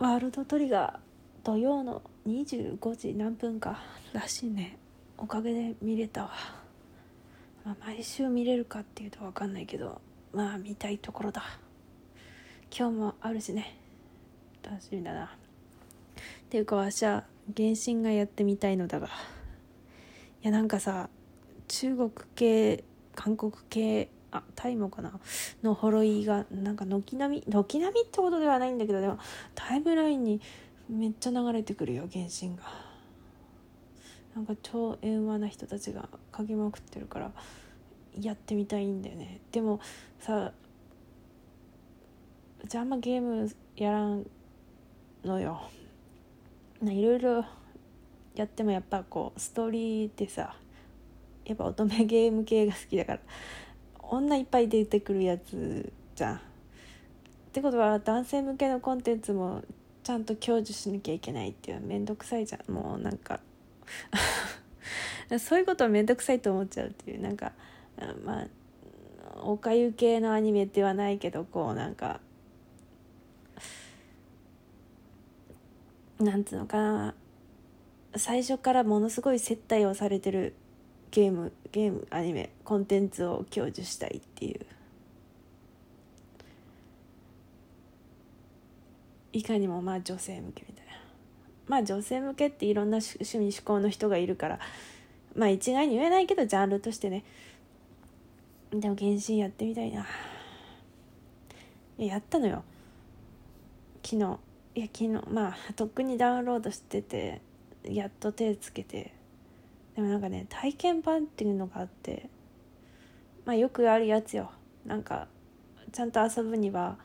[0.00, 3.78] ワールドトリガー土曜の25時何分か
[4.14, 4.78] らしいね。
[5.18, 6.30] おかげで見れたわ、
[7.66, 10.00] まあ、毎週見れるかっていうと分かんないけど
[10.32, 11.42] まあ見たいところだ。
[12.74, 13.76] 今日もあるしね。
[14.62, 15.24] 楽しみだな。
[15.24, 15.28] っ
[16.48, 17.24] ていうかわしは
[17.54, 19.08] 原神がやってみたいのだが。
[19.08, 19.10] い
[20.46, 21.10] やなんかさ
[21.68, 25.12] 中国系韓国系あタイもかな？
[25.62, 29.18] のほろいがなんか軒並み軒並みってことではないんだけどでも
[29.54, 30.40] タイムラインに
[30.88, 32.62] めっちゃ流れてくるよ原神が。
[34.34, 37.32] なんか超円和な人たちが嗅ぎまくってるから
[38.20, 39.40] やってみたいんだよね。
[39.50, 39.80] でも
[40.20, 40.52] さ
[42.68, 44.24] じゃああんまゲームやらん
[45.24, 45.62] のよ。
[46.82, 47.44] いろいろ
[48.36, 50.54] やってもやっぱこうストーリーってさ
[51.44, 53.20] やっぱ乙女ゲーム系が好きだから。
[54.10, 56.36] 女いっぱい出てくるやつじゃん。
[56.36, 56.38] っ
[57.52, 59.62] てことは男性向けのコンテンツも
[60.02, 62.72] ちゃんと享受しなきゃいけないっていう面倒くさいじゃん。
[62.72, 63.40] もうなんか。
[65.38, 67.20] そういうことは面倒くさいと思っちゃうっていう。
[67.20, 67.52] なんか
[68.24, 68.46] まあ
[69.42, 72.20] おかゆ系のアニメではないけどこうなんか。
[76.18, 77.14] なんつうのかな。
[78.16, 80.54] 最初からものすごい接待をされてる
[81.10, 84.60] ゲームゲームアニメコンテンツを享受したいっていう。
[89.32, 90.92] いかにもまあ女性向けみたいな。
[91.66, 94.58] まあ女性向けっていろんな趣味思考の人がいるから
[95.36, 97.24] まあ一概に言えないけどジャンルとしてね。
[98.72, 100.06] でも原神やってみたいな。
[101.98, 102.62] やったのよ。
[104.04, 104.38] 昨日。
[104.76, 105.08] いや昨日。
[105.28, 107.40] まあとっくにダウンロードしてて
[107.84, 109.19] やっと手つけて。
[110.00, 112.30] でもなんかね体験版っていうのがあって
[113.44, 114.50] まあよくあるやつよ。
[114.86, 115.28] なんか
[115.92, 116.96] ちゃんと遊ぶには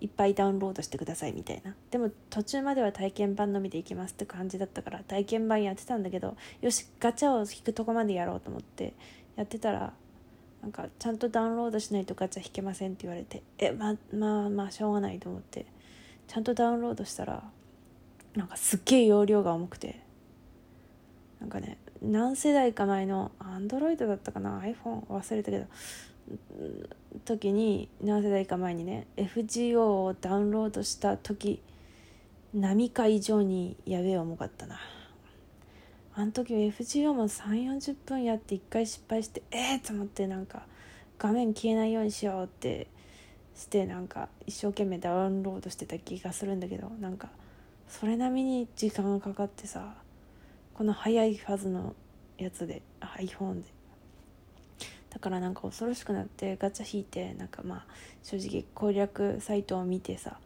[0.00, 1.74] いっぱいダウンロードしてくださいみたいな。
[1.90, 8.94] でも途中までは体験版のみでいきますって感じだったから体験版やってたんだけどよしガチャを引くとこまでやろうと思って
[9.34, 9.92] やってたら
[10.62, 15.66] なんかちゃんとダウンロードしないとガチャ引けませんって言われてえままあまあしょうがないと思って
[16.28, 17.42] ちゃんとダウンロードしたら
[18.36, 20.00] なんかすっげえ容量が重くて
[21.40, 25.66] なんかね何世代か前のアンドロイドだったかな iPhone 忘れたけど
[27.24, 31.62] 時に何世代か前にね FGO をダウンロードした時
[32.54, 34.80] 波か以上にやべえ重かったな。
[36.14, 40.62] あの時 FGO も3 4 0分やって1回失敗してええー、と思ってなんか
[41.16, 42.88] 画面消えないようにしようって
[43.54, 47.28] してなんか一生懸命ダウンロードしてた気がするんだけどなんか
[47.88, 49.94] それなみに時間がかかってさ
[50.78, 51.96] この速いはずの
[52.36, 53.68] やつで iPhone で。
[55.10, 57.86] だからなんか恐ろしくなってガチャ引いてなんかまあ
[58.22, 60.38] 正直攻略サイトを見てさ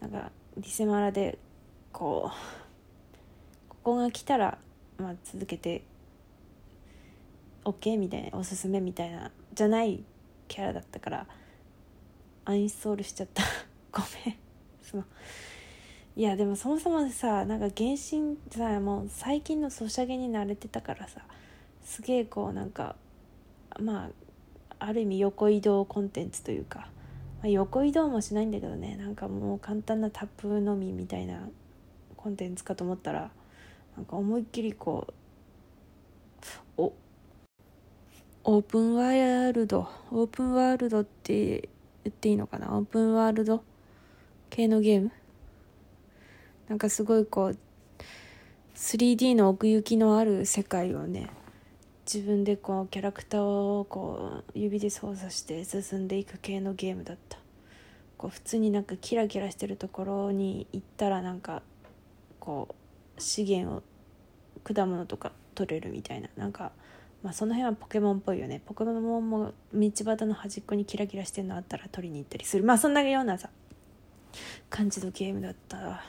[0.00, 1.38] なんかリセマラで
[1.92, 4.56] こうここが来たら
[4.96, 5.82] まあ続けて
[7.66, 10.02] OK みたいなおすすめみたいなじゃない
[10.48, 11.26] キャラだったから
[12.46, 13.42] アンインストールしちゃった。
[13.92, 14.36] ごめん。
[14.80, 15.06] すまん
[16.16, 21.22] いやでもそもそもさなんか原神さもう最近のソシャゲに慣れてたからさ
[21.84, 22.94] すげえこうなんか
[23.80, 24.10] まあ
[24.78, 26.88] ある意味横移動コンテンツというか、
[27.42, 31.48] まあ、横移動もしないんだけどねなんかもう簡単なタップのみみたいな
[32.16, 33.32] コンテンツかと思ったら
[33.96, 35.08] なんか思いっきりこ
[36.76, 36.92] うお
[38.44, 41.68] オープンワールドオープンワールドって
[42.04, 42.76] 言っていいのかな？
[42.76, 43.64] オープンワールド
[44.50, 45.10] 系のゲーム？
[46.68, 47.56] なんかすごいこう
[48.74, 51.28] 3D の奥行きのある世界をね
[52.06, 57.38] 自分でこうキャラクターをこう指で操作して進んでいく系のゲームだった。
[58.16, 61.62] こう普通になんかキラキラしてるところに行ったらなんか
[62.40, 63.82] こう資源を
[64.62, 66.28] 果物とか取れるみたいな。
[66.36, 66.72] なんか
[67.22, 68.60] まあその辺はポケモンっぽいよね。
[68.64, 72.64] ポケモンも道端の端っこにキラキラしてるのあったら取りに行ったりする。
[72.64, 73.48] まあそんなようなさ
[74.68, 76.02] 感じのゲームだった。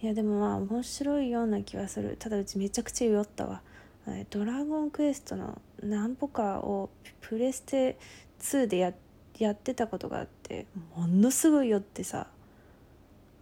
[0.00, 2.16] いやでもまあ面白いような気はする。
[2.18, 3.62] ただうちめちゃくちゃ酔ったわ。
[4.30, 6.88] ドラゴンクエストの何歩かを
[7.20, 7.98] プレステ
[8.40, 8.92] 2でや
[9.38, 10.66] やってたことがあって
[10.96, 12.28] ものすごい酔ってさ。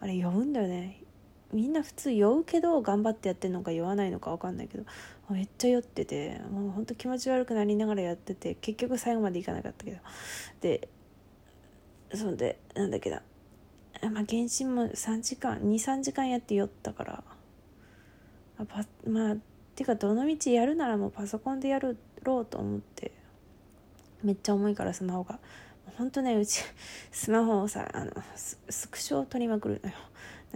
[0.00, 1.03] あれ酔うんだよね。
[1.53, 4.85] みんな普通酔うけど頑張ってやってんのか酔わないのか分かんないけど
[5.31, 9.99] めっちゃ酔っててもうほんと気持ち悪くなりながらやってて結局最後までいかなかったけど。
[10.61, 10.88] で
[12.14, 13.23] そんでなんだっけだ
[14.02, 17.25] まあ原神も3時間23時間やって酔ったから。
[18.58, 18.64] あ
[19.08, 19.37] まあ
[19.75, 21.96] てかどの道やるならもうパソコンでやろう
[22.46, 23.12] と思って。
[24.22, 25.38] めっちゃ重いからスマホが。
[25.96, 26.62] ほんとねうち
[27.10, 29.96] スマホをさあのスクショを取りまくるのよ。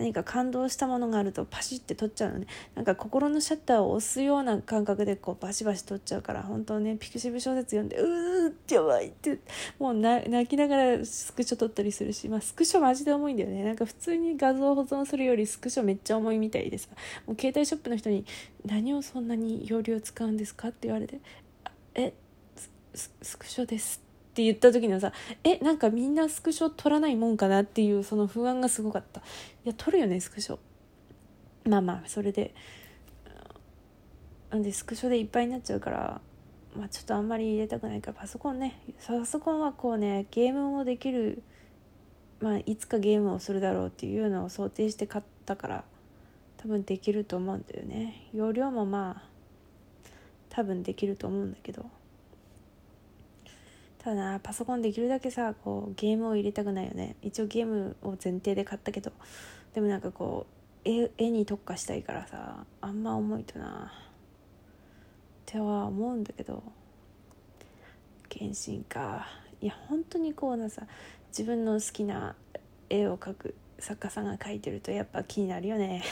[0.00, 2.46] 何か感動したものがあるとパシッて撮っちゃうのね。
[2.74, 9.38] なんか心のシャッターを押すような感覚でこうバシバシ撮っちゃうから本当ねピクシブ小説読んでうーってやばいって
[9.78, 13.62] もう泣きながらスクショ撮ったりするし、まあ、スクショマジで重いんだよね。
[13.62, 16.88] なんか普通に画像保存するよりスクショめっちゃ重いみたいでさ。
[17.26, 18.24] もう携帯ショップの人に
[18.64, 21.20] 「何をそんなに容量使うんですか?」って言われて
[21.94, 22.14] 「え
[22.94, 25.12] スクショです」ってって言った時のさ
[25.42, 29.20] えなんかみんなスクショ撮らないもんかなっていうその不安がすごかった。
[29.20, 29.22] い
[29.64, 30.58] や撮るよねスクショ。
[31.68, 32.54] まあまあそれで。
[34.50, 36.20] なんでスクショでいっぱいになっちゃうから
[36.76, 38.80] まあちょっとあんまり入れたくないからパソコンね。
[39.06, 41.42] パソコンはこうねゲームもできる
[42.40, 45.84] まあいつかゲームをするだろうっていうのを想定して買ったから
[46.56, 48.28] 多分できると思うんだよね。
[48.32, 49.28] 容量もまあ
[50.48, 51.86] 多分できると思うんだけど。
[54.02, 57.16] ただなパソコンできるだけさこうゲームを入れたくないよね。
[57.20, 59.12] 一応ゲームを前提で買ったけど。
[59.74, 60.46] でもなんかこ
[60.84, 63.92] う絵絵に特化したいからさあんま重いとな。
[63.92, 66.62] っては思うんだけど。
[68.32, 69.26] 原神か。
[69.60, 70.86] いや本当にこうなさ
[71.28, 72.34] 自分の好きな
[72.88, 76.02] 絵を描く作家さんが描いてるとやっぱ気になるよね。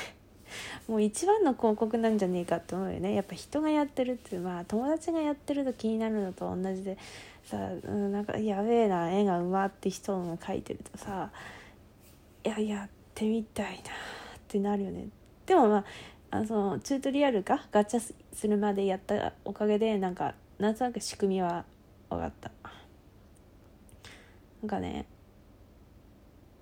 [0.86, 3.14] もう一番の広告なんじゃねえかって思うよね。
[3.14, 6.98] やっぱ人がやってるっていうまあ友達がやってると気になるのと同じで
[7.44, 11.30] さ、うん、なんかやべえな絵がうまって人が描いてるとさ
[12.44, 13.74] いややってみたいなっ
[14.48, 15.08] てなるよね。
[15.46, 15.84] でもまあ
[16.30, 18.14] あのチュートリアルかガチャす
[18.46, 21.64] るまでやったおかげでなんかなんとなく仕組みは
[22.10, 22.50] 分かった。
[24.62, 25.06] なんかね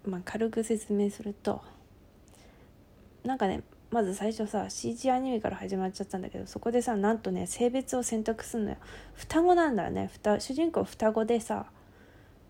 [0.07, 1.63] まあ軽く説明すると
[3.25, 8.77] なんかねまず最初さ CG アニメから始まっちゃったんだけどそこでさなんとね性別を選択するのよ。
[9.15, 10.11] 双子なんだよね。
[10.39, 11.67] 主人公双子でさ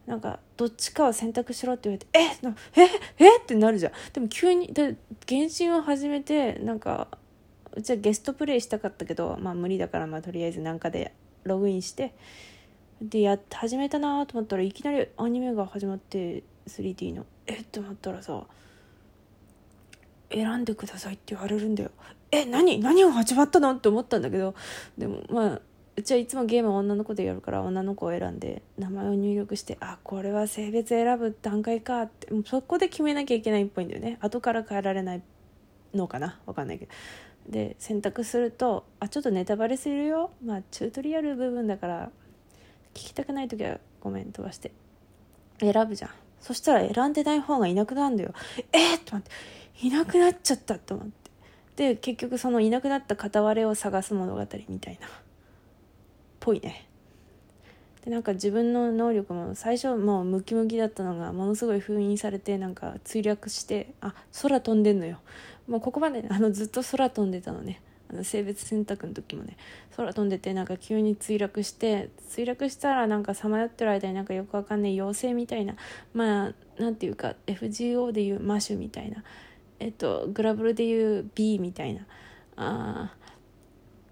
[0.06, 2.82] なんかどっちかを選択しろって言われてえ
[3.20, 3.92] ええってなるじゃん。
[4.12, 4.96] でも急にで
[5.28, 7.08] 原神を始めてなんか
[7.74, 11.12] うちはゲストプレイしたかったけどまあ無理だからまあとりあえずなんかで
[11.44, 12.14] ログインして
[13.02, 17.26] でやって始めたなと思ったらいきなりアニメが始まって 3D の。
[17.46, 18.44] えって思ったらさ
[20.31, 21.90] 選んでくださいって言われるんだよ。
[22.31, 23.70] え何何を始まったの？
[23.73, 24.55] って思ったんだけど。
[24.99, 25.61] でもまあ
[25.96, 32.28] うちはいつもゲームは女の子でやるから女の子を選んで名前を入力してあこれは性別選ぶ段階かって。
[32.44, 34.19] そこで決めなきゃいけないっぽいんだよね。
[34.20, 35.23] 後から変えられない
[35.94, 36.38] のかな？
[36.46, 36.93] わかんないけど。
[37.49, 40.32] で選択するとあちょっとネタバレするよ。
[40.44, 42.11] まあチュートリアル部分だから
[42.93, 44.73] 聞きたくない時はごめん飛ばして。
[45.61, 46.11] 選ぶじゃん。
[46.40, 48.34] そしたら選んでない方がいなくなるんだよ。
[48.73, 49.00] えー、っ！
[49.05, 49.31] と待って。
[49.82, 51.26] いなくなっちゃったと思って。
[51.76, 55.08] で結局そのいなくなった片割れを探す物語みたいな。
[56.40, 56.87] ぽいね。
[58.05, 65.19] でなんか自分の能力も最初もうムキムキだったのがものすごい封印されてなんか墜落してあ空飛んでんのよ。
[65.67, 67.82] もうここまで あのずっと空飛んでたのね。
[68.08, 69.56] あの性別選択の時もね。
[69.96, 75.75] 空飛んでてなんか急に墜落して墜落したらなんかさまよってる間になんかよくわかんない妖精みたいな
[76.14, 79.25] まあなんていうか FGO でいうマシュみたいな
[79.78, 82.06] えっと、グラブルでいう B みたいな。
[82.56, 83.14] あ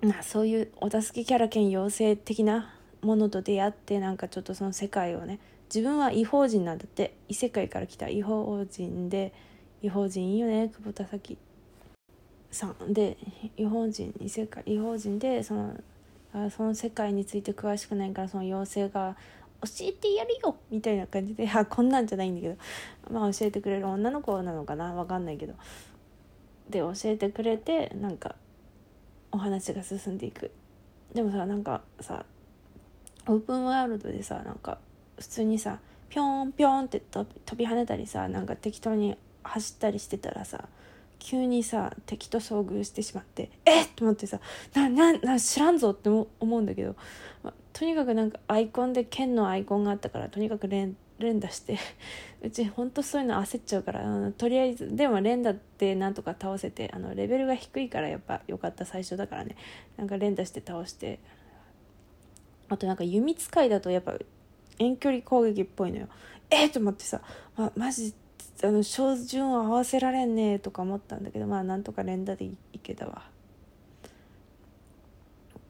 [0.03, 5.41] なそういうお助けキャラ兼妖精的なものと出会ってなんかちょっとその世界をね
[5.75, 7.17] 自分は異邦人なんだって。
[7.29, 9.33] 異世界から来た異邦人で
[9.83, 11.39] 異邦人いいよね久保田早紀
[12.51, 12.93] さん。
[12.93, 13.17] で
[13.57, 15.75] 異邦人異世界異邦人でその
[16.35, 19.17] あその世界について詳しくないからその妖精が
[19.67, 22.57] 教えてやるよみたいな感じであこんなんじゃないんだけど
[23.11, 25.55] まあ教えてくれる女の子なのかなわかんないけど。
[26.69, 28.37] で教えてくれてなんか
[29.31, 30.51] お話が進んでいく。
[31.13, 32.25] でもさなんかさ
[33.27, 34.79] オープンワールドでさなんか
[35.19, 35.79] 普通にさ
[36.09, 40.69] ピョンピョンって飛び跳ねたりさなんか適当に走ったりしてたらさ
[41.19, 44.41] 急にさ敵と遭遇してしまってえっと思ってさ
[44.75, 46.97] ななな知らんぞって思うんだけど、
[47.43, 51.79] まとにかくなんかアイコンで剣のアイコンがあったからとにかく連連打して
[52.43, 59.57] うちほんとそういうの焦っちゃうからとりあえずでも連打ってなんとか倒せてあのレベルが低いからやっぱよかった最初だからね。
[59.97, 61.19] なんか連打して倒して。
[62.69, 64.15] あとなんか弓使いだとやっぱ
[64.79, 66.09] 遠距離攻撃っぽいのよ。
[66.51, 67.21] えっ、ー、と思ってさ、
[67.57, 68.15] ま、マジ
[68.63, 73.29] あの照準を合わせられんねえとか思ったんだけどまあなんとか連打でいけたわ。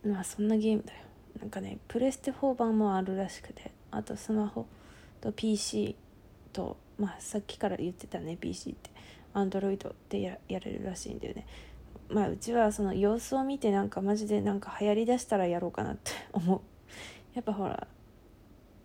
[0.04, 1.03] まあそんなゲームだよ。
[1.40, 4.66] なんかねプレステ4版もあるらしくてあとスマホ
[5.20, 5.96] と PC
[6.52, 8.90] とまあさっきから言ってたね PC って
[9.32, 11.46] アンドロイドでややれるらしいんだよね。
[12.08, 16.60] まあうちはその様子を見てなんかマジでなんか流行りだしたらやろうかなって 思う。
[17.34, 17.88] やっぱほら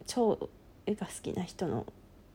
[0.08, 0.50] 超
[0.86, 1.86] 絵が好きな人の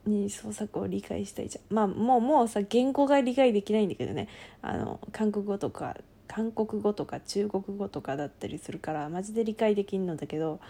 [0.07, 1.75] に創作を理解したいじゃん。
[1.75, 4.29] まあもうもうさ言語が理解できないんだけどね。
[4.63, 10.61] あの韓国語とか韓国語とか中国語とかだったりするからマジで理解できんのだけど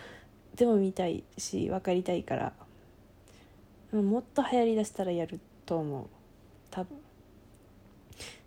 [0.56, 2.52] でも見たいし分かりたいから
[3.92, 6.06] もっと流行りだしたらやると思う。
[6.70, 6.98] 多分。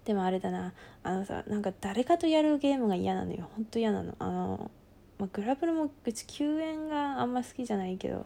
[0.04, 0.74] でもあれだな。
[1.04, 3.50] あのさなんか誰かとやるゲームが嫌なのよ。
[3.56, 4.14] ほんと嫌なの。
[4.20, 4.72] あの、
[5.20, 8.26] まあ、グラブルもうち救援があんま好きじゃないけど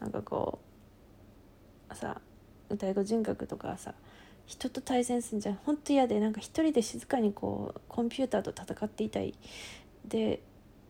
[0.00, 0.58] なんかこ
[1.90, 2.20] うさ
[2.70, 3.94] 歌い子人格とかさ
[4.46, 9.34] 人と対戦するんじゃんほんと嫌でなんか一人で静かにこうコンピューターと戦っていたい。
[10.06, 10.40] で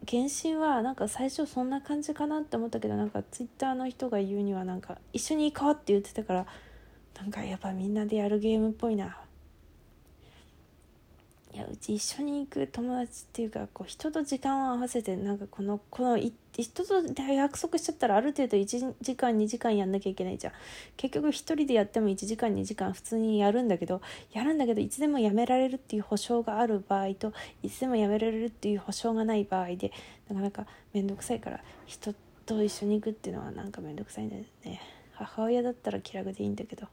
[0.08, 6.46] 原神はなんか最初そんな感じかなって思ったけどなんかツイッターの人が言うにはなんか一緒に行こうって言ってたから
[7.18, 9.18] なんかやっぱみんなでやるゲームっぽいな。
[11.56, 16.18] いやうち一緒に行く友達っていうかこう人と時間を合わせてなんかこのこの
[16.52, 20.52] 人と約束しちゃったらある程度1時間2時間やんなきゃいけないじゃん。
[20.98, 24.02] 結局一人でやっても1時間2時間普通にやるんだけど
[24.34, 27.32] やるんだけどいつでもやめられるっていう保証がある場合と
[27.62, 29.92] いつでもやめられるっていう保証がない場合で
[30.28, 32.12] なかなか面倒くさいから人
[32.44, 34.82] と一緒に行くっていうのはなんか面倒くさいんだよね。
[35.12, 36.86] 母親だったら気楽でいいんだけど。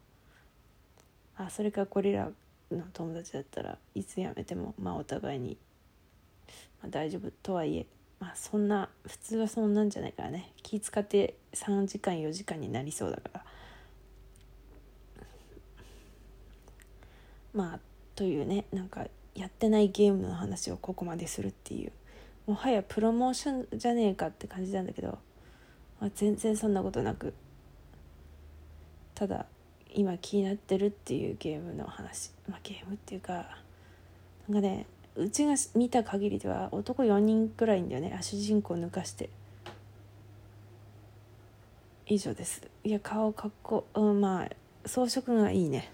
[1.35, 2.29] あそれかゴリラ
[2.75, 5.57] の友達だったらいつ辞めてもまあお互いに、
[6.81, 7.85] まあ、大丈夫とはいえ
[8.19, 10.53] まあそんな普通はそんなんじゃないからね。
[10.61, 13.45] 気使って3時間4時間になりそうだから。
[17.53, 17.79] まあ
[18.15, 21.91] というねなんかやってないゲームの話をここまでするっていう。
[22.45, 25.17] もはやプロモーションじゃねえかって感じなんだけど、
[25.99, 27.33] まあ、全然そんなことなく。
[29.15, 29.45] ただ
[29.93, 33.57] 今気になってるっていうゲームの話、まあ、ゲームっていうか
[34.47, 34.85] なんかね
[35.15, 38.17] うちが見た限りでは男4人くらいんだよね。
[38.21, 39.29] 主人公抜かして。
[42.07, 42.61] 以上です。
[42.83, 44.49] いや顔かっこうんまあ
[44.87, 45.91] 装飾がいいね。